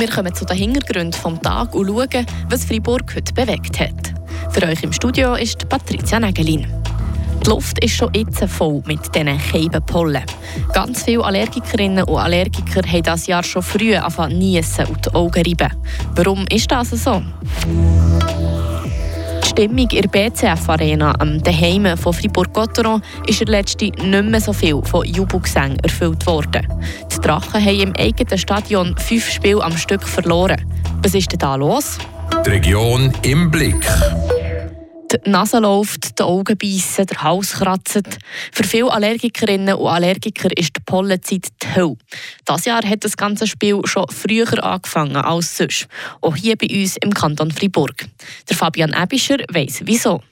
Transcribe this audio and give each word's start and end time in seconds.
Wir 0.00 0.08
kommen 0.08 0.34
zu 0.34 0.46
den 0.46 0.56
Hintergründen 0.56 1.10
des 1.10 1.40
Tages 1.42 1.74
und 1.74 1.86
schauen, 1.86 2.26
was 2.48 2.64
Freiburg 2.64 3.14
heute 3.14 3.34
bewegt 3.34 3.78
hat. 3.80 4.14
Für 4.50 4.66
euch 4.66 4.82
im 4.82 4.94
Studio 4.94 5.34
ist 5.34 5.68
Patricia 5.68 6.18
Nägelin. 6.18 6.66
Die 7.44 7.50
Luft 7.50 7.84
ist 7.84 7.96
schon 7.96 8.10
jetzt 8.14 8.42
voll 8.44 8.82
mit 8.86 9.14
diesen 9.14 9.38
Keibenpollen. 9.38 10.22
Ganz 10.72 11.02
viele 11.02 11.22
Allergikerinnen 11.22 12.04
und 12.04 12.16
Allergiker 12.16 12.80
haben 12.90 13.02
das 13.02 13.26
Jahr 13.26 13.42
schon 13.42 13.60
früh 13.60 13.94
angefangen 13.94 14.38
niesen 14.38 14.86
und 14.86 15.04
die 15.04 15.14
Augen 15.14 15.42
reiben. 15.42 15.76
Warum 16.14 16.46
ist 16.50 16.70
das 16.70 16.92
so? 16.92 17.22
Stimmung 19.60 19.90
in 19.90 20.00
der 20.00 20.08
BCF-Arena 20.08 21.12
am 21.18 21.42
Daheim 21.42 21.94
von 21.98 22.14
Fribourg-Gotteron 22.14 23.02
ist 23.26 23.40
der 23.40 23.48
letzten 23.48 23.88
nicht 23.88 24.24
mehr 24.24 24.40
so 24.40 24.54
viel 24.54 24.80
von 24.82 25.04
Jubelgesängen 25.04 25.78
erfüllt 25.80 26.26
worden. 26.26 26.66
Die 27.12 27.20
Drachen 27.20 27.62
haben 27.62 27.80
im 27.80 27.92
eigenen 27.98 28.38
Stadion 28.38 28.96
fünf 28.96 29.28
Spiele 29.28 29.62
am 29.62 29.76
Stück 29.76 30.02
verloren. 30.02 30.64
Was 31.02 31.14
ist 31.14 31.30
denn 31.32 31.40
da 31.40 31.56
los? 31.56 31.98
Die 32.46 32.50
Region 32.50 33.12
im 33.20 33.50
Blick 33.50 33.84
die 35.12 35.30
Nase 35.30 35.58
läuft, 35.58 36.18
die 36.18 36.22
Augen 36.22 36.56
beißen, 36.56 37.06
der 37.06 37.22
Hals 37.22 37.52
kratzt. 37.52 38.18
Für 38.52 38.64
viele 38.64 38.92
Allergikerinnen 38.92 39.74
und 39.74 39.88
Allergiker 39.88 40.56
ist 40.56 40.76
die 40.76 40.82
Pollenzeit 40.84 41.48
die 41.62 41.74
Hölle. 41.74 41.96
Dieses 42.48 42.64
Jahr 42.64 42.82
hat 42.84 43.04
das 43.04 43.16
ganze 43.16 43.46
Spiel 43.46 43.80
schon 43.84 44.06
früher 44.08 44.62
angefangen 44.62 45.16
als 45.16 45.56
sonst. 45.56 45.88
Auch 46.20 46.36
hier 46.36 46.56
bei 46.56 46.68
uns 46.68 46.96
im 46.98 47.12
Kanton 47.12 47.50
Fribourg. 47.50 48.06
Der 48.48 48.56
Fabian 48.56 48.94
Ebischer 48.94 49.38
weiss 49.52 49.80
wieso. 49.84 50.22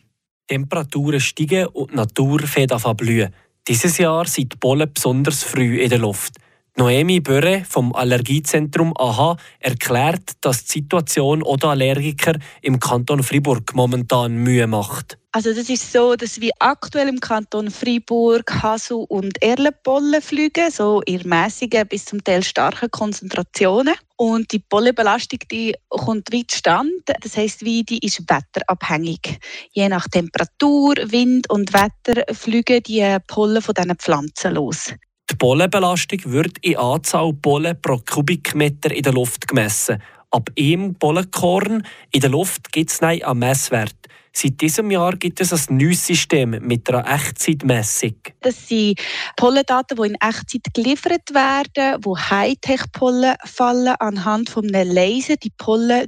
Temperaturen 0.47 1.21
steigen 1.21 1.67
und 1.67 1.93
die 1.93 1.97
Natur 1.97 2.41
fängt 2.41 2.73
an 2.73 2.97
blühen. 2.97 3.35
Dieses 3.67 3.99
Jahr 3.99 4.27
sind 4.27 4.55
die 4.55 4.57
Pollen 4.57 4.91
besonders 4.93 5.43
früh 5.43 5.81
in 5.81 5.91
der 5.91 5.99
Luft. 5.99 6.35
Noemi 6.79 7.19
Böre 7.19 7.65
vom 7.69 7.93
Allergiezentrum 7.93 8.95
AHA 8.97 9.37
erklärt, 9.59 10.35
dass 10.43 10.65
die 10.65 10.79
Situation 10.79 11.43
oder 11.43 11.71
Allergiker 11.71 12.39
im 12.63 12.79
Kanton 12.79 13.25
Fribourg 13.25 13.75
momentan 13.75 14.37
Mühe 14.37 14.69
macht. 14.69 15.19
Also 15.33 15.53
das 15.53 15.69
ist 15.69 15.93
so, 15.93 16.15
dass 16.15 16.41
wir 16.41 16.53
aktuell 16.61 17.09
im 17.09 17.19
Kanton 17.19 17.73
Fribourg 17.73 18.63
Hasu 18.63 19.01
und 19.09 19.43
Erlenpollen 19.43 20.23
fliegen, 20.23 20.71
so 20.71 21.03
in 21.03 21.29
mäßigen 21.29 21.89
bis 21.89 22.05
zum 22.05 22.23
Teil 22.23 22.45
starken 22.45 22.93
Konzentrationen. 22.93 23.95
Und 24.15 24.53
die 24.53 24.61
Pollenbelastung 24.61 25.41
die 25.51 25.75
kommt 25.89 26.33
weit 26.33 26.53
stand. 26.53 26.93
Das 27.23 27.37
heißt, 27.37 27.65
wie 27.65 27.83
die 27.83 28.07
ist 28.07 28.23
wetterabhängig. 28.31 29.41
Je 29.73 29.89
nach 29.89 30.07
Temperatur, 30.07 30.95
Wind 31.07 31.51
und 31.51 31.73
Wetter 31.73 32.23
fliegen 32.33 32.85
die 32.85 33.17
Pollen 33.27 33.63
von 33.63 33.75
diesen 33.75 33.97
Pflanzen 33.97 34.55
los. 34.55 34.93
Die 35.31 35.37
Pollenbelastung 35.37 36.21
wird 36.25 36.57
in 36.63 36.77
Anzahl 36.77 37.35
Pollen 37.35 37.81
pro 37.83 37.99
Kubikmeter 37.99 38.91
in 38.91 39.03
der 39.03 39.13
Luft 39.13 39.47
gemessen. 39.47 40.03
Ab 40.31 40.49
einem 40.59 40.95
Pollenkorn 40.95 41.87
in 42.13 42.21
der 42.21 42.31
Luft 42.31 42.73
gibt 42.73 42.91
es 42.91 43.03
einen 43.03 43.39
Messwert. 43.39 43.95
Seit 44.33 44.61
diesem 44.61 44.91
Jahr 44.91 45.17
gibt 45.17 45.41
es 45.41 45.53
ein 45.53 45.77
neues 45.77 46.07
System 46.07 46.51
mit 46.63 46.89
einer 46.89 47.07
Echtzeitmessung. 47.13 48.15
Das 48.41 48.69
sind 48.69 49.01
Pollendaten, 49.37 49.97
die 49.97 50.09
in 50.09 50.15
Echtzeit 50.15 50.63
geliefert 50.75 51.35
werden, 51.35 52.01
wo 52.05 52.17
Hightech-Pollen 52.17 53.35
fallen 53.45 53.97
anhand 53.99 54.49
von 54.49 54.73
einem 54.73 54.95
Laser. 54.95 55.37
Die 55.37 55.51
Pollen 55.59 56.07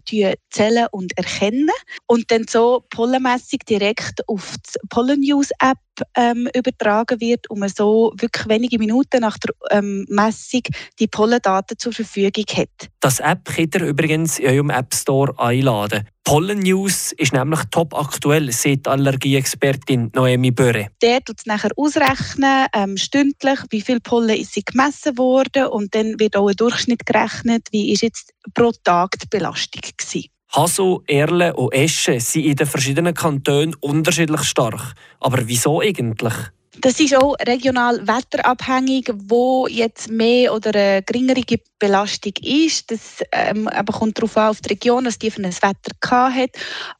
zählen 0.50 0.86
und 0.92 1.16
erkennen 1.18 1.70
und 2.06 2.30
dann 2.30 2.46
so 2.48 2.84
Pollenmessung 2.90 3.58
direkt 3.68 4.26
auf 4.28 4.54
die 4.58 4.78
Pollen 4.88 5.20
News 5.20 5.50
App 5.60 5.78
ähm, 6.16 6.48
übertragen 6.54 7.20
wird 7.20 7.48
und 7.50 7.60
man 7.60 7.68
so 7.68 8.12
wirklich 8.18 8.48
wenige 8.48 8.78
Minuten 8.78 9.20
nach 9.20 9.38
der 9.38 9.54
ähm, 9.70 10.06
Messung 10.08 10.62
die 10.98 11.06
Pollendaten 11.06 11.78
zur 11.78 11.92
Verfügung 11.92 12.44
hat. 12.54 12.90
Das 13.00 13.20
App 13.20 13.44
könnt 13.44 13.74
ihr 13.74 13.86
übrigens 13.86 14.38
in 14.38 14.48
eurem 14.48 14.70
App 14.70 14.94
Store 14.94 15.32
einladen. 15.38 16.06
Pollen 16.24 16.60
News 16.60 17.12
ist 17.12 17.32
nämlich 17.32 17.60
top 17.70 17.92
aktuell, 17.94 18.52
sagt 18.52 18.86
Allergieexpertin 18.86 20.12
Noemi 20.14 20.52
Böre. 20.52 20.88
Der 21.02 21.20
tut 21.24 21.40
es 21.40 21.46
nachher 21.46 21.70
ausrechnen, 21.76 22.66
ähm, 22.72 22.96
stündlich, 22.96 23.58
wie 23.70 23.80
viel 23.80 24.00
Pollen 24.00 24.38
ist 24.38 24.54
gemessen 24.64 25.18
worden 25.18 25.66
und 25.66 25.94
dann 25.94 26.20
wird 26.20 26.36
auch 26.36 26.48
ein 26.48 26.54
Durchschnitt 26.54 27.04
gerechnet, 27.04 27.66
wie 27.72 27.92
ist 27.92 28.02
jetzt 28.02 28.32
pro 28.54 28.70
Tag 28.84 29.18
die 29.18 29.26
Belastung 29.28 29.82
gewesen. 29.96 30.30
Haso, 30.52 31.02
Erle 31.06 31.54
und 31.54 31.72
Esche 31.72 32.18
sind 32.18 32.44
in 32.44 32.56
den 32.56 32.66
verschiedenen 32.66 33.14
Kantonen 33.14 33.76
unterschiedlich 33.80 34.42
stark. 34.42 34.94
Aber 35.20 35.46
wieso 35.46 35.80
eigentlich? 35.80 36.34
Das 36.80 36.98
ist 36.98 37.14
auch 37.14 37.34
regional 37.46 38.06
wetterabhängig, 38.06 39.10
wo 39.14 39.66
jetzt 39.66 40.10
mehr 40.10 40.54
oder 40.54 40.74
eine 40.74 41.02
geringere 41.02 41.42
Belastung 41.78 42.32
ist. 42.42 42.90
Das 42.90 43.22
ähm, 43.32 43.68
aber 43.68 43.92
kommt 43.92 44.18
darauf 44.18 44.36
an, 44.36 44.48
auf 44.48 44.60
die 44.60 44.70
Region, 44.70 45.04
dass 45.04 45.18
die 45.18 45.30
für 45.30 45.42
ein 45.42 45.52
Wetter 45.52 46.34
hat. 46.34 46.50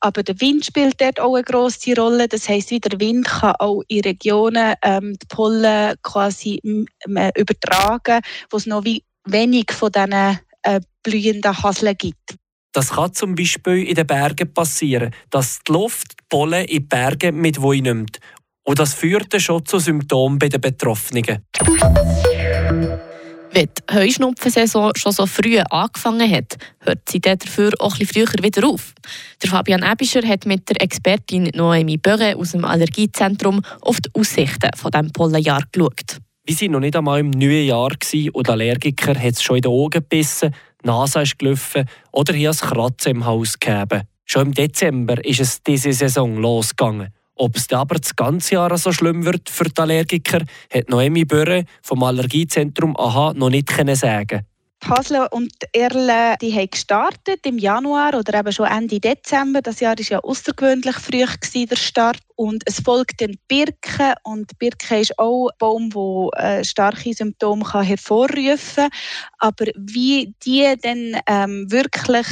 Aber 0.00 0.22
der 0.22 0.41
Wind 0.41 0.67
spielt 0.67 1.00
dort 1.00 1.19
auch 1.19 1.34
eine 1.34 1.44
grosse 1.44 1.94
Rolle. 1.97 2.28
Das 2.28 2.49
heisst, 2.49 2.71
wie 2.71 2.81
der 2.81 3.00
Wind 3.00 3.27
kann 3.27 3.55
auch 3.59 3.82
in 3.88 4.03
Regionen 4.03 4.75
ähm, 4.82 5.15
die 5.15 5.27
Pollen 5.28 5.94
quasi 6.03 6.61
übertragen, 7.37 8.21
wo 8.50 8.59
es 8.59 8.67
noch 8.67 8.84
wie 8.84 9.03
wenig 9.25 9.72
von 9.72 9.91
diesen 9.93 10.38
äh, 10.62 10.81
blühenden 11.03 11.62
Haseln 11.62 11.97
gibt. 11.97 12.37
Das 12.72 12.91
kann 12.91 13.12
zum 13.12 13.34
Beispiel 13.34 13.82
in 13.82 13.97
den 13.97 14.06
Bergen 14.06 14.53
passieren, 14.54 15.12
dass 15.31 15.58
die 15.66 15.72
Luft 15.72 16.12
die 16.12 16.25
Pollen 16.28 16.64
in 16.66 16.69
die 16.69 16.81
Berge 16.81 17.32
mit 17.32 17.58
nimmt. 17.58 18.19
Und 18.62 18.78
das 18.78 18.94
führt 18.94 19.32
dann 19.32 19.41
schon 19.41 19.66
zu 19.66 19.81
Symptomen 19.81 20.38
bei 20.38 20.48
den 20.48 20.60
Betroffenen. 20.60 21.44
Wenn 23.53 23.66
die 23.66 23.94
Heuschnupfensaison 23.94 24.92
schon 24.94 25.10
so 25.10 25.26
früh 25.26 25.58
angefangen 25.58 26.31
hat, 26.31 26.56
hört 26.78 27.00
sie 27.08 27.20
dafür 27.20 27.72
auch 27.81 27.94
ein 27.94 27.98
bisschen 27.98 28.28
früher 28.28 28.44
wieder 28.44 28.69
auf. 28.69 28.94
Der 29.42 29.50
Fabian 29.50 29.82
Ebischer 29.82 30.25
hat 30.25 30.47
mit 30.47 30.69
der 30.69 30.81
Expertin 30.81 31.50
Noemi 31.54 31.97
Böge 31.97 32.37
aus 32.37 32.52
dem 32.52 32.64
Allergiezentrum 32.64 33.62
auf 33.81 34.00
die 34.00 34.10
Aussichten 34.14 34.70
von 34.76 34.92
diesem 34.92 35.10
Pollenjahr 35.10 35.64
geschaut. 35.72 36.19
Wir 36.44 36.60
waren 36.60 36.70
noch 36.70 36.81
nicht 36.81 36.94
einmal 36.94 37.20
im 37.20 37.31
neuen 37.31 37.66
Jahr 37.66 37.91
und 38.32 38.48
Allergiker 38.48 39.19
hat 39.19 39.32
es 39.32 39.42
schon 39.42 39.56
in 39.56 39.62
den 39.62 39.72
Augen 39.72 39.91
gebissen 39.91 40.54
die 40.83 40.87
Nase 40.87 41.23
ist 41.23 41.39
gelaufen 41.39 41.85
oder 42.13 42.35
hier 42.35 42.51
ein 42.51 42.57
Kratzen 42.57 43.13
im 43.13 43.25
Haus 43.25 43.59
gegeben. 43.59 44.03
Schon 44.25 44.49
im 44.49 44.55
Dezember 44.55 45.25
ist 45.25 45.41
es 45.41 45.63
diese 45.63 45.93
Saison 45.93 46.37
losgegangen. 46.37 47.09
Ob 47.35 47.57
es 47.57 47.73
aber 47.73 47.97
das 47.97 48.15
ganze 48.15 48.55
Jahr 48.55 48.77
so 48.77 48.93
schlimm 48.93 49.25
wird 49.25 49.49
für 49.49 49.65
die 49.65 49.81
Allergiker, 49.81 50.43
hat 50.73 50.89
Noemi 50.91 51.25
Börre 51.25 51.65
vom 51.83 52.03
Allergiezentrum 52.03 52.97
AHA 52.97 53.33
noch 53.33 53.49
nicht 53.49 53.71
sagen. 53.97 54.47
Hasle 54.83 55.29
und 55.31 55.53
Erle 55.73 56.37
die 56.41 56.53
haben 56.55 56.71
gestartet 56.71 57.45
im 57.45 57.59
Januar 57.59 58.15
oder 58.15 58.39
eben 58.39 58.53
schon 58.53 58.67
Ende 58.67 58.99
Dezember. 58.99 59.61
Das 59.61 59.81
Jahr 59.81 59.99
war 59.99 60.05
ja 60.05 60.19
außergewöhnlich 60.21 60.97
früh 60.97 61.25
gewesen, 61.25 61.69
der 61.69 61.77
Start. 61.77 62.19
Und 62.35 62.63
es 62.65 62.81
folgt 62.81 63.21
dann 63.21 63.37
Birke. 63.49 64.15
Und 64.23 64.59
Birke 64.59 65.01
ist 65.01 65.19
auch 65.19 65.49
ein 65.49 65.59
Baum, 65.59 65.91
der 65.91 66.61
äh, 66.61 66.65
starke 66.65 67.13
Symptome 67.13 67.65
hervorrufen 67.73 68.57
kann. 68.77 68.91
Aber 69.39 69.67
wie 69.77 70.35
die 70.45 70.75
dann 70.81 71.21
ähm, 71.27 71.71
wirklich 71.71 72.27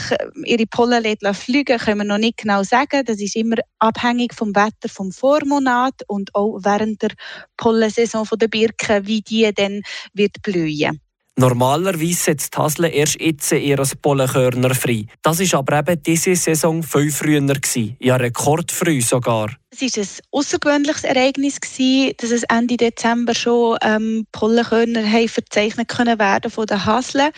ihre 0.45 0.67
Pollen 0.67 1.05
fliegen 1.35 1.79
können 1.79 1.99
wir 1.99 2.05
noch 2.05 2.19
nicht 2.19 2.39
genau 2.39 2.63
sagen. 2.63 3.05
Das 3.05 3.21
ist 3.21 3.37
immer 3.37 3.57
abhängig 3.79 4.33
vom 4.35 4.57
Wetter 4.57 4.89
vom 4.89 5.13
Vormonat 5.13 6.03
und 6.07 6.35
auch 6.35 6.59
während 6.63 7.03
der 7.03 7.11
Pollensaison 7.59 8.27
der 8.41 8.49
Birke, 8.49 9.07
wie 9.07 9.21
die 9.21 9.53
dann 9.55 9.83
wird 10.15 10.41
blühen. 10.43 11.01
Normalerweise 11.39 12.15
setzt 12.15 12.59
Hasle 12.59 12.89
erst 12.89 13.21
jetzt 13.21 13.53
ihre 13.53 13.85
Pollenkörner 14.03 14.75
frei. 14.75 15.07
Das 15.23 15.39
war 15.39 15.61
aber 15.61 15.79
eben 15.79 16.03
diese 16.03 16.35
Saison 16.35 16.83
viel 16.83 17.13
früher. 17.13 17.47
Ja, 18.01 18.17
rekordfrüh 18.17 19.01
sogar. 19.01 19.57
Es 19.71 19.81
war 19.81 20.03
ein 20.03 20.09
außergewöhnliches 20.33 21.05
Ereignis, 21.05 21.61
dass 22.17 22.31
es 22.33 22.43
Ende 22.43 22.77
Dezember 22.77 23.37
schon 23.37 23.79
ähm, 23.83 24.27
Pollenkörner 24.33 25.29
verzeichnet 25.29 25.87
können 25.87 26.19
werden 26.19 26.51
von 26.51 26.67
den 26.67 26.85
Hasle. 26.85 27.31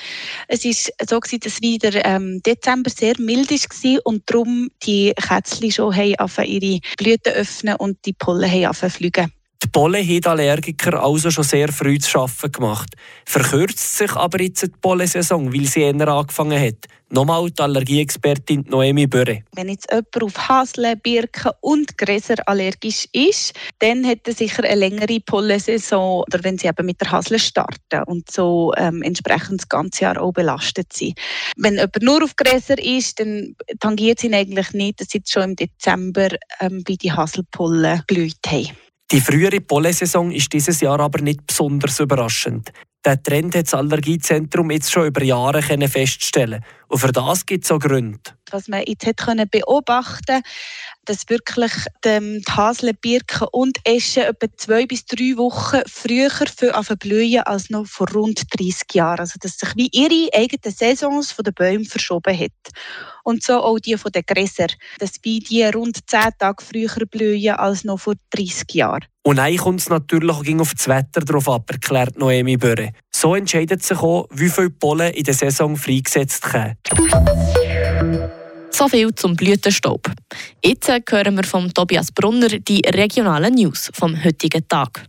Es 0.49 0.65
war 0.65 1.07
so, 1.07 1.21
gewesen, 1.21 1.41
dass 1.41 1.61
wieder 1.61 2.03
ähm, 2.07 2.41
Dezember 2.43 2.89
sehr 2.89 3.21
mild 3.21 3.51
war 3.51 4.01
und 4.05 4.23
darum 4.31 4.71
die 4.83 5.13
Kätzchen 5.15 5.73
schon 5.73 5.95
ihre 5.95 6.81
Blüten 6.97 7.35
öffnen 7.35 7.77
und 7.77 7.99
die 8.07 8.15
Pollen 8.15 8.73
fliegen. 8.73 9.31
Die 9.63 9.69
Pollen 9.69 10.07
haben 10.07 10.27
Allergiker 10.27 11.03
also 11.03 11.31
schon 11.31 11.45
sehr 11.45 11.71
früh 11.71 11.99
zu 11.99 12.19
arbeiten 12.19 12.53
gemacht. 12.53 12.95
Verkürzt 13.27 13.99
sich 13.99 14.13
aber 14.17 14.41
jetzt 14.41 14.63
die 14.63 14.73
Pollensaison, 14.81 15.53
weil 15.53 15.67
sie 15.67 15.83
eher 15.83 16.09
angefangen 16.09 16.59
hat. 16.59 16.87
Nochmal 17.13 17.51
die 17.51 17.61
Allergieexpertin 17.61 18.67
Noemi 18.69 19.07
Böre. 19.07 19.43
Wenn 19.55 19.69
jetzt 19.69 19.91
jemand 19.91 20.23
auf 20.23 20.49
Hasle, 20.49 20.97
Birken 20.97 21.51
und 21.61 21.99
Gräser 21.99 22.37
allergisch 22.47 23.07
ist, 23.13 23.53
dann 23.81 24.07
hat 24.07 24.21
er 24.29 24.33
sicher 24.33 24.63
eine 24.63 24.77
längere 24.77 25.19
Pollensaison, 25.21 26.23
oder 26.23 26.43
wenn 26.45 26.57
sie 26.57 26.69
eben 26.69 26.87
mit 26.87 27.01
der 27.01 27.11
Hasle 27.11 27.41
starten 27.41 28.05
und 28.07 28.31
so 28.31 28.73
ähm, 28.77 29.03
entsprechend 29.03 29.63
das 29.63 29.69
ganze 29.69 30.05
Jahr 30.05 30.23
auch 30.23 30.33
belastet 30.33 30.93
sind. 30.93 31.19
Wenn 31.57 31.75
jemand 31.75 32.01
nur 32.01 32.23
auf 32.23 32.37
Gräser 32.37 32.79
ist, 32.79 33.19
dann 33.19 33.57
tangiert 33.81 34.21
sie 34.21 34.29
ihn 34.29 34.35
eigentlich 34.35 34.73
nicht, 34.73 35.01
dass 35.01 35.09
sie 35.09 35.21
schon 35.27 35.43
im 35.43 35.57
Dezember 35.57 36.29
ähm, 36.61 36.85
bei 36.85 36.95
die 36.95 37.13
Haselpollen 37.13 38.05
blüht 38.07 38.37
haben. 38.47 38.71
Die 39.13 39.21
frühere 39.21 39.61
Pollensaison 39.61 40.31
ist 40.31 40.53
dieses 40.53 40.81
Jahr 40.81 41.01
aber 41.01 41.21
nicht 41.21 41.45
besonders 41.45 41.99
überraschend. 41.99 42.71
Der 43.05 43.21
Trend 43.21 43.57
hat 43.57 43.67
das 43.67 43.75
Allergiezentrum 43.75 44.71
jetzt 44.71 44.93
schon 44.93 45.07
über 45.07 45.25
Jahre 45.25 45.63
feststellen 45.63 46.63
Und 46.91 46.99
für 46.99 47.13
das 47.13 47.47
gibt 47.47 47.65
es 47.65 47.71
auch 47.71 47.79
Gründe. 47.79 48.19
Was 48.51 48.67
man 48.67 48.83
jetzt 48.85 49.07
hat 49.07 49.51
beobachten 49.51 50.43
dass 51.11 51.29
wirklich 51.29 51.73
die 52.05 52.43
Hasle, 52.49 52.95
Birken 52.95 53.49
und 53.53 53.79
Eschen 53.85 54.25
etwa 54.25 54.47
zwei 54.57 54.87
bis 54.87 55.07
drei 55.07 55.37
Wochen 55.37 55.81
früher 55.87 56.31
blühen 56.99 57.43
als 57.43 57.71
noch 57.71 57.87
vor 57.87 58.09
rund 58.13 58.43
30 58.57 58.95
Jahren. 58.95 59.19
Also 59.19 59.39
dass 59.41 59.59
sich 59.59 59.71
wie 59.77 59.89
ihre 59.93 60.33
eigenen 60.33 60.75
Saisons 60.75 61.33
von 61.33 61.45
den 61.45 61.55
Bäumen 61.55 61.85
verschoben 61.85 62.39
hat. 62.39 62.53
Und 63.25 63.43
so 63.43 63.61
auch 63.61 63.79
die 63.79 63.97
von 63.97 64.13
den 64.13 64.23
Gräsern, 64.27 64.71
dass 64.99 65.15
wie 65.23 65.41
die 65.41 65.65
rund 65.65 65.99
10 66.09 66.31
Tage 66.39 66.65
früher 66.65 67.07
blühen 67.07 67.55
als 67.55 67.85
noch 67.85 67.99
vor 67.99 68.15
30 68.31 68.73
Jahren. 68.75 69.05
Und 69.23 69.37
dann 69.37 69.57
kommt 69.57 69.81
es 69.81 69.89
natürlich 69.89 70.31
auch 70.31 70.61
auf 70.61 70.75
das 70.75 70.89
Wetter 70.89 71.21
darauf 71.21 71.49
ab, 71.49 71.71
erklärt 71.71 72.19
Noemi 72.19 72.57
Böre. 72.57 72.93
So 73.11 73.35
entscheidet 73.35 73.83
sich 73.83 73.99
auch, 73.99 74.27
wie 74.31 74.49
viel 74.49 74.71
Pollen 74.71 75.13
in 75.13 75.25
der 75.25 75.35
Saison 75.35 75.77
freigesetzt 75.77 76.55
werden. 76.55 76.79
So 78.71 78.89
viel 78.89 79.15
zum 79.15 79.37
Blütenstaub. 79.37 80.11
Jetzt 80.65 80.89
hören 80.89 81.37
wir 81.37 81.45
von 81.45 81.73
Tobias 81.73 82.11
Brunner 82.13 82.49
die 82.49 82.81
regionalen 82.81 83.55
News 83.55 83.91
vom 83.93 84.23
heutigen 84.25 84.67
Tag. 84.67 85.05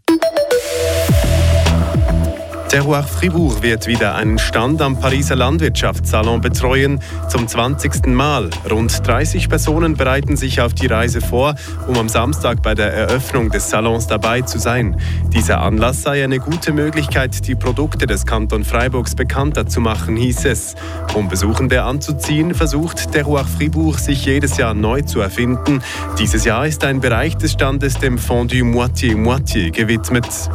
Terroir 2.71 3.03
Fribourg 3.03 3.61
wird 3.63 3.85
wieder 3.85 4.15
einen 4.15 4.39
Stand 4.39 4.81
am 4.81 4.97
Pariser 4.97 5.35
Landwirtschaftssalon 5.35 6.39
betreuen, 6.39 7.01
zum 7.27 7.45
20. 7.45 8.07
Mal. 8.07 8.49
Rund 8.71 9.05
30 9.05 9.49
Personen 9.49 9.97
bereiten 9.97 10.37
sich 10.37 10.61
auf 10.61 10.73
die 10.73 10.87
Reise 10.87 11.19
vor, 11.19 11.55
um 11.87 11.97
am 11.97 12.07
Samstag 12.07 12.61
bei 12.61 12.73
der 12.73 12.93
Eröffnung 12.93 13.49
des 13.49 13.69
Salons 13.69 14.07
dabei 14.07 14.43
zu 14.43 14.57
sein. 14.57 14.95
Dieser 15.33 15.59
Anlass 15.59 16.03
sei 16.03 16.23
eine 16.23 16.39
gute 16.39 16.71
Möglichkeit, 16.71 17.45
die 17.45 17.55
Produkte 17.55 18.07
des 18.07 18.25
Kanton 18.25 18.63
Freiburgs 18.63 19.15
bekannter 19.15 19.67
zu 19.67 19.81
machen, 19.81 20.15
hieß 20.15 20.45
es. 20.45 20.75
Um 21.13 21.27
Besuchende 21.27 21.83
anzuziehen, 21.83 22.53
versucht 22.53 23.11
Terroir 23.11 23.43
Fribourg 23.43 23.99
sich 23.99 24.25
jedes 24.25 24.55
Jahr 24.55 24.73
neu 24.73 25.01
zu 25.01 25.19
erfinden. 25.19 25.83
Dieses 26.17 26.45
Jahr 26.45 26.65
ist 26.65 26.85
ein 26.85 27.01
Bereich 27.01 27.35
des 27.35 27.51
Standes 27.51 27.95
dem 27.95 28.17
Fondue 28.17 28.63
Moitié-Moitié 28.63 29.71
gewidmet. 29.71 30.49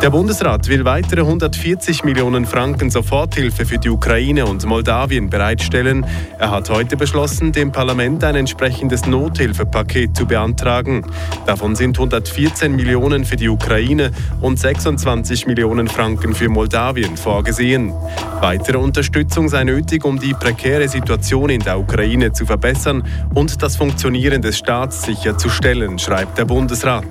Der 0.00 0.10
Bundesrat 0.10 0.68
will 0.68 0.84
weitere 0.84 1.22
140 1.22 2.04
Millionen 2.04 2.46
Franken 2.46 2.88
Soforthilfe 2.88 3.66
für 3.66 3.78
die 3.78 3.90
Ukraine 3.90 4.46
und 4.46 4.64
Moldawien 4.64 5.28
bereitstellen. 5.28 6.06
Er 6.38 6.52
hat 6.52 6.70
heute 6.70 6.96
beschlossen, 6.96 7.50
dem 7.50 7.72
Parlament 7.72 8.22
ein 8.22 8.36
entsprechendes 8.36 9.06
Nothilfepaket 9.06 10.16
zu 10.16 10.24
beantragen. 10.24 11.04
Davon 11.46 11.74
sind 11.74 11.98
114 11.98 12.76
Millionen 12.76 13.24
für 13.24 13.34
die 13.34 13.48
Ukraine 13.48 14.12
und 14.40 14.60
26 14.60 15.48
Millionen 15.48 15.88
Franken 15.88 16.32
für 16.32 16.48
Moldawien 16.48 17.16
vorgesehen. 17.16 17.92
Weitere 18.40 18.78
Unterstützung 18.78 19.48
sei 19.48 19.64
nötig, 19.64 20.04
um 20.04 20.20
die 20.20 20.32
prekäre 20.32 20.88
Situation 20.88 21.50
in 21.50 21.60
der 21.60 21.76
Ukraine 21.76 22.32
zu 22.32 22.46
verbessern 22.46 23.02
und 23.34 23.60
das 23.64 23.76
Funktionieren 23.76 24.42
des 24.42 24.58
Staats 24.58 25.02
sicherzustellen, 25.02 25.98
schreibt 25.98 26.38
der 26.38 26.44
Bundesrat. 26.44 27.04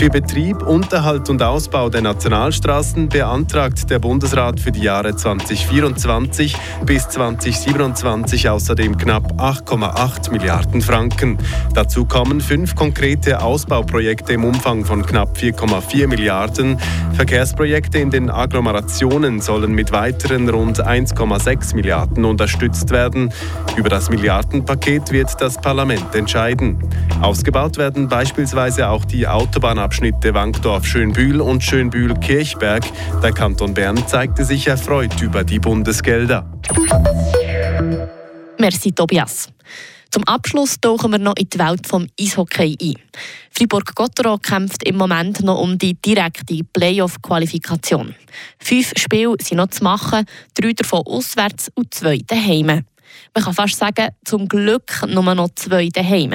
Für 0.00 0.08
Betrieb, 0.08 0.62
Unterhalt 0.62 1.28
und 1.28 1.42
Ausbau 1.42 1.90
der 1.90 2.00
Nationalstraßen 2.00 3.10
beantragt 3.10 3.90
der 3.90 3.98
Bundesrat 3.98 4.58
für 4.58 4.72
die 4.72 4.80
Jahre 4.80 5.14
2024 5.14 6.56
bis 6.86 7.06
2027 7.10 8.48
außerdem 8.48 8.96
knapp 8.96 9.34
8,8 9.38 10.30
Milliarden 10.30 10.80
Franken. 10.80 11.36
Dazu 11.74 12.06
kommen 12.06 12.40
fünf 12.40 12.74
konkrete 12.76 13.42
Ausbauprojekte 13.42 14.32
im 14.32 14.44
Umfang 14.44 14.86
von 14.86 15.04
knapp 15.04 15.36
4,4 15.36 16.06
Milliarden. 16.06 16.78
Verkehrsprojekte 17.12 17.98
in 17.98 18.10
den 18.10 18.30
Agglomerationen 18.30 19.42
sollen 19.42 19.72
mit 19.72 19.92
weiteren 19.92 20.48
rund 20.48 20.82
1,6 20.82 21.74
Milliarden 21.74 22.24
unterstützt 22.24 22.88
werden. 22.88 23.34
Über 23.76 23.90
das 23.90 24.08
Milliardenpaket 24.08 25.12
wird 25.12 25.38
das 25.42 25.60
Parlament 25.60 26.14
entscheiden. 26.14 26.78
Ausgebaut 27.20 27.76
werden 27.76 28.08
beispielsweise 28.08 28.88
auch 28.88 29.04
die 29.04 29.28
Autobahnabschnitte 29.28 29.89
Abschnitte 29.90 30.32
Wankdorf-Schönbühl 30.34 31.40
und 31.40 31.64
Schönbühl-Kirchberg. 31.64 32.84
Der 33.24 33.32
Kanton 33.32 33.74
Bern 33.74 34.06
zeigte 34.06 34.44
sich 34.44 34.68
erfreut 34.68 35.20
über 35.20 35.42
die 35.42 35.58
Bundesgelder. 35.58 36.48
Merci, 38.56 38.92
Tobias. 38.92 39.48
Zum 40.12 40.22
Abschluss 40.28 40.80
tauchen 40.80 41.10
wir 41.10 41.18
noch 41.18 41.34
in 41.36 41.50
die 41.50 41.58
Welt 41.58 41.88
vom 41.88 42.06
Eishockey 42.20 42.78
ein. 42.80 42.94
Fribourg-Gotteron 43.50 44.40
kämpft 44.40 44.84
im 44.84 44.96
Moment 44.96 45.42
noch 45.42 45.60
um 45.60 45.76
die 45.76 45.94
direkte 45.94 46.60
Playoff-Qualifikation. 46.72 48.14
Fünf 48.60 48.92
Spiele 48.96 49.34
sind 49.42 49.56
noch 49.56 49.70
zu 49.70 49.82
machen, 49.82 50.24
drei 50.54 50.72
davon 50.72 51.02
auswärts 51.04 51.68
und 51.74 51.92
zwei 51.92 52.18
daheim. 52.18 52.84
Man 53.34 53.44
kann 53.44 53.54
fast 53.54 53.76
sagen, 53.76 54.08
zum 54.24 54.48
Glück 54.48 55.06
nur 55.06 55.34
noch 55.34 55.50
zwei 55.54 55.88
daheim. 55.88 56.34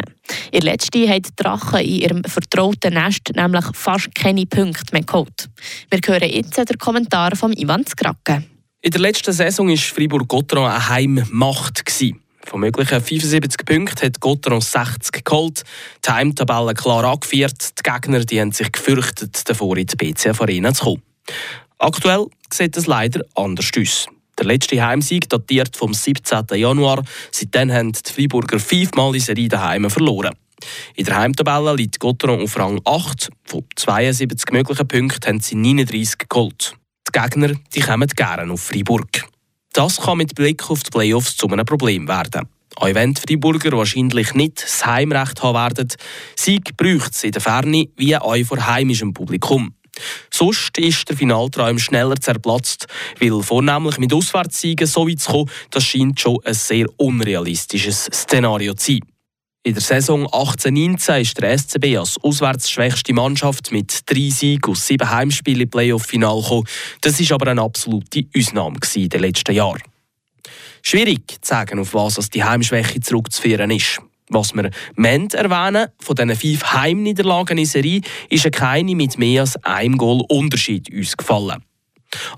Ihr 0.52 0.62
letzte 0.62 1.08
hat 1.10 1.28
die 1.28 1.36
Drachen 1.36 1.80
in 1.80 2.02
ihrem 2.02 2.24
vertrauten 2.24 2.94
Nest 2.94 3.32
nämlich 3.36 3.66
fast 3.74 4.14
keine 4.16 4.46
Punkte 4.46 4.94
mehr 4.94 5.04
geholt. 5.04 5.50
Wir 5.90 6.00
hören 6.06 6.30
jetzt 6.30 6.58
den 6.58 6.78
Kommentar 6.78 7.36
von 7.36 7.54
Ivan 7.54 7.86
Skracke. 7.86 8.44
In 8.82 8.92
der 8.92 9.02
letzten 9.02 9.34
Saison 9.34 9.68
war 9.68 9.78
Fribourg-Gotteron 9.78 10.70
eine 10.70 10.90
Heimmacht. 10.90 11.84
Von 12.46 12.60
möglichen 12.60 13.02
75 13.02 13.66
Punkten 13.66 14.06
hat 14.06 14.20
Gotteron 14.20 14.62
60 14.62 15.26
geholt. 15.26 15.64
Die 16.06 16.12
Heimtabelle 16.12 16.76
klar 16.76 17.04
angeführt. 17.04 17.80
Die 17.80 17.84
Gegner 17.84 18.24
die 18.24 18.40
haben 18.40 18.52
sich 18.52 18.72
gefürchtet, 18.72 19.50
davor 19.50 19.78
in 19.78 19.88
die 19.88 19.96
BCF 19.96 20.40
Arena 20.40 20.74
zu 20.74 20.84
kommen. 20.84 21.02
Aktuell 21.80 22.28
sieht 22.54 22.78
es 22.78 22.86
leider 22.86 23.22
anders 23.34 23.72
aus. 23.78 24.08
Der 24.38 24.46
letzte 24.46 24.86
Heimsieg 24.86 25.30
datiert 25.30 25.78
vom 25.78 25.94
17. 25.94 26.46
Januar. 26.56 27.04
Seitdem 27.32 27.72
haben 27.72 27.94
die 27.94 28.12
Freiburger 28.12 28.60
fünfmal 28.60 29.16
in 29.16 29.22
Serie 29.22 29.48
daheim 29.48 29.90
verloren. 29.90 30.36
In 30.96 31.06
der 31.06 31.18
Heimtabelle 31.18 31.76
liegt 31.76 32.00
Gotteron 32.00 32.42
auf 32.42 32.58
Rang 32.58 32.82
8. 32.84 33.30
Von 33.46 33.64
72 33.76 34.52
möglichen 34.52 34.88
Punkten 34.88 35.28
haben 35.28 35.40
sie 35.40 35.56
39 35.56 36.28
geholt. 36.28 36.76
Die 37.08 37.18
Gegner 37.18 37.54
die 37.74 37.80
kommen 37.80 38.08
gerne 38.08 38.52
auf 38.52 38.62
Freiburg. 38.62 39.26
Das 39.74 40.02
kann 40.02 40.18
mit 40.18 40.36
Blick 40.36 40.70
auf 40.70 40.84
die 40.84 40.90
Playoffs 40.90 41.38
zu 41.38 41.48
einem 41.48 41.66
Problem 41.66 42.08
werden. 42.08 42.48
Auch 42.78 42.94
wenn 42.94 43.14
die 43.14 43.22
Freiburger 43.22 43.78
wahrscheinlich 43.78 44.34
nicht 44.34 44.64
das 44.64 44.86
Heimrecht 44.86 45.42
haben 45.44 45.56
werden, 45.56 45.88
Sieg 46.36 46.76
braucht 46.76 47.14
es 47.14 47.24
in 47.24 47.32
der 47.32 47.42
Ferne 47.42 47.88
wie 47.96 48.18
auch 48.18 48.36
vor 48.46 48.66
heimischem 48.66 49.14
Publikum. 49.14 49.74
Sonst 50.32 50.78
ist 50.78 51.10
der 51.10 51.18
Finaltraum 51.18 51.80
schneller 51.80 52.16
zerplatzt, 52.16 52.88
weil 53.20 53.42
vornehmlich 53.42 53.98
mit 53.98 54.14
Auswärtssiegen 54.14 54.88
so 54.88 55.08
weit 55.08 55.20
zu 55.20 55.32
kommen, 55.32 55.50
das 55.72 55.84
scheint 55.84 56.20
schon 56.20 56.40
ein 56.44 56.54
sehr 56.54 56.88
unrealistisches 56.98 58.06
Szenario 58.06 58.74
zu 58.74 58.94
sein. 58.94 59.02
In 59.66 59.74
der 59.74 59.82
Saison 59.82 60.28
18-19 60.28 61.22
ist 61.22 61.42
der 61.42 61.58
SCB 61.58 61.98
als 61.98 62.18
auswärtsschwächste 62.22 63.14
Mannschaft 63.14 63.72
mit 63.72 64.02
drei 64.06 64.30
Siegen 64.30 64.72
aus 64.72 64.86
sieben 64.86 65.10
Heimspielen 65.10 65.62
im 65.62 65.70
Playoff-Final 65.72 66.40
gekommen. 66.40 66.68
Das 67.02 67.20
war 67.20 67.36
aber 67.36 67.50
eine 67.50 67.64
absolute 67.64 68.26
Ausnahme 68.38 68.78
in 68.94 69.10
den 69.10 69.22
letzten 69.22 69.56
Jahren. 69.56 69.82
Schwierig 70.84 71.28
zu 71.28 71.40
sagen, 71.42 71.80
auf 71.80 71.96
was 71.96 72.30
die 72.30 72.44
Heimschwäche 72.44 73.00
zurückzuführen 73.00 73.72
ist. 73.72 74.00
Was 74.30 74.54
wir 74.56 74.72
erwähnen 75.36 75.90
von 76.00 76.16
diesen 76.16 76.36
fünf 76.36 76.64
Heimniederlagen 76.74 77.58
in 77.58 77.66
Serie, 77.66 78.02
ist 78.30 78.52
keine 78.52 78.96
mit 78.96 79.18
mehr 79.18 79.42
als 79.42 79.56
einem 79.64 79.98
Goal 79.98 80.24
Unterschied 80.30 80.92
uns 80.92 81.16
gefallen. 81.16 81.64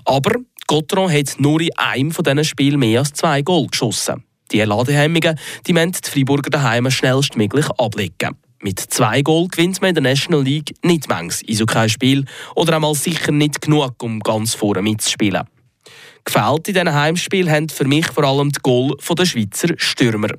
Aber 0.04 0.32
Gotron 0.66 1.10
hat 1.10 1.36
nur 1.38 1.60
in 1.60 1.76
einem 1.76 2.10
von 2.10 2.24
diesen 2.24 2.44
Spielen 2.44 2.80
mehr 2.80 3.00
als 3.00 3.14
zwei 3.14 3.40
Goal 3.42 3.68
geschossen. 3.68 4.24
Die 4.52 4.60
Ladehemmungen 4.60 5.38
die 5.66 5.72
müssen 5.72 5.92
die 5.92 6.10
Freiburger 6.10 6.50
daheim 6.50 6.90
schnellstmöglich 6.90 7.66
ablegen. 7.78 8.36
Mit 8.60 8.80
zwei 8.80 9.22
Goal 9.22 9.48
gewinnt 9.48 9.80
man 9.80 9.90
in 9.90 9.94
der 9.94 10.02
National 10.02 10.42
League 10.42 10.74
nicht 10.82 11.08
manches 11.08 11.42
Eishockey-Spiel 11.48 12.24
oder 12.54 12.74
einmal 12.74 12.94
sicher 12.94 13.30
nicht 13.30 13.60
genug, 13.62 14.02
um 14.02 14.20
ganz 14.20 14.54
vorne 14.54 14.82
mitzuspielen. 14.82 15.44
Gefällt 16.24 16.68
in 16.68 16.74
diesen 16.74 16.92
Heimspielen 16.92 17.50
haben 17.50 17.68
für 17.68 17.84
mich 17.84 18.08
vor 18.08 18.24
allem 18.24 18.50
die 18.50 18.60
Goal 18.60 18.94
der 19.16 19.24
Schweizer 19.26 19.68
Stürmer. 19.76 20.30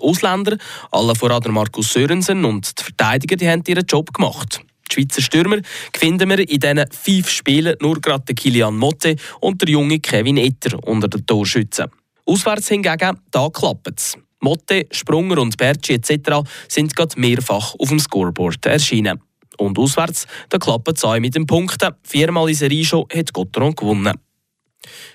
Ausländer, 0.00 0.56
alle 0.90 1.14
voran 1.14 1.42
Markus 1.52 1.92
Sörensen 1.92 2.44
und 2.44 2.78
die 2.78 2.84
Verteidiger, 2.84 3.36
die 3.36 3.48
haben 3.48 3.62
ihren 3.66 3.86
Job 3.86 4.12
gemacht. 4.12 4.60
Die 4.90 4.94
Schweizer 4.94 5.22
Stürmer 5.22 5.58
finden 5.96 6.28
wir 6.28 6.38
in 6.38 6.60
diesen 6.60 6.84
fünf 6.90 7.28
Spielen 7.28 7.76
nur 7.80 8.00
gerade 8.00 8.34
Kilian 8.34 8.76
Motte 8.76 9.16
und 9.40 9.60
der 9.60 9.70
junge 9.70 9.98
Kevin 9.98 10.36
Etter 10.36 10.78
unter 10.86 11.08
den 11.08 11.26
Torschützen. 11.26 11.86
Auswärts 12.24 12.68
hingegen, 12.68 13.18
da 13.30 13.48
klappt 13.50 13.98
es. 13.98 14.16
Motte, 14.40 14.86
Sprunger 14.90 15.38
und 15.38 15.56
Berci 15.56 15.94
etc. 15.94 16.48
sind 16.68 16.94
gerade 16.94 17.18
mehrfach 17.18 17.74
auf 17.78 17.88
dem 17.88 17.98
Scoreboard 17.98 18.64
erschienen. 18.66 19.20
Und 19.58 19.78
auswärts, 19.78 20.26
da 20.50 20.58
klappt 20.58 20.96
es 20.96 21.04
auch 21.04 21.18
mit 21.18 21.34
den 21.34 21.46
Punkten. 21.46 21.94
Viermal 22.02 22.48
in 22.48 22.54
Serie 22.54 22.84
schon 22.84 23.06
hat 23.12 23.32
Gotteron 23.32 23.74
gewonnen. 23.74 24.14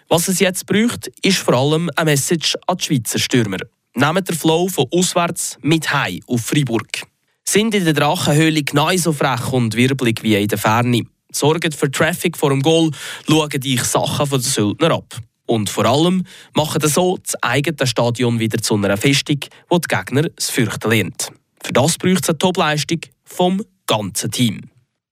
Was 0.10 0.28
es 0.28 0.40
jetzt 0.40 0.66
braucht, 0.66 1.08
ist 1.22 1.38
vor 1.38 1.54
allem 1.54 1.90
eine 1.96 2.12
Message 2.12 2.58
an 2.68 2.78
die 2.78 2.84
Schweizer 2.84 3.20
Stürmer. 3.20 3.60
Nehmt 3.94 4.30
den 4.30 4.38
Flow 4.38 4.70
von 4.70 4.86
auswärts 4.92 5.58
mit 5.62 5.92
heim 5.92 6.22
auf 6.28 6.42
Freiburg. 6.42 7.04
Sind 7.44 7.76
in 7.76 7.84
der 7.84 7.94
Drachenhöhle 7.94 8.64
genauso 8.64 9.12
frech 9.12 9.52
und 9.52 9.76
wirbelig 9.76 10.24
wie 10.24 10.36
in 10.36 10.48
der 10.48 10.58
Ferne. 10.58 11.04
Sorgt 11.32 11.76
für 11.76 11.92
Traffic 11.92 12.38
vor 12.38 12.52
dem 12.52 12.62
Goal, 12.62 12.92
schaut 13.28 13.62
dich 13.62 13.84
Sachen 13.84 14.28
von 14.28 14.40
den 14.40 14.50
Söldner 14.50 14.92
ab. 14.92 15.18
Und 15.46 15.70
vor 15.70 15.86
allem 15.86 16.26
machen 16.54 16.88
so 16.88 17.18
das 17.18 17.36
eigene 17.44 17.86
Stadion 17.86 18.40
wieder 18.40 18.62
zu 18.62 18.76
einer 18.76 18.96
Festung, 18.96 19.40
wo 19.68 19.78
die 19.78 19.94
Gegner 19.94 20.30
das 20.30 20.50
Fürchten 20.50 20.90
lernt. 20.90 21.32
Für 21.62 21.74
das 21.74 21.98
braucht 21.98 22.24
es 22.24 22.30
eine 22.30 22.38
Topleistung 22.38 23.02
vom 23.26 23.62
ganzen 23.88 24.32
Team. 24.32 24.62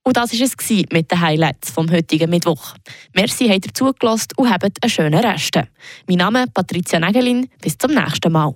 Und 0.04 0.16
das 0.16 0.32
war 0.32 0.46
es 0.46 0.70
mit 0.92 1.12
den 1.12 1.20
Highlights 1.20 1.72
vom 1.72 1.92
heutigen 1.92 2.30
Mittwoch. 2.30 2.76
Merci, 3.14 3.50
habt 3.50 3.66
ihr 3.66 3.74
zugelassen 3.74 4.30
und 4.38 4.50
habt 4.50 4.64
einen 4.64 4.90
schönen 4.90 5.20
Rest. 5.20 5.60
Mein 6.08 6.18
Name 6.18 6.44
ist 6.44 6.54
Patricia 6.54 7.00
Nägelin. 7.00 7.50
Bis 7.62 7.78
zum 7.78 7.94
nächsten 7.94 8.32
Mal. 8.32 8.56